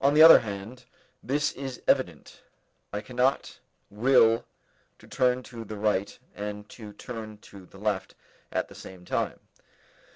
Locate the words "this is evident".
1.22-2.42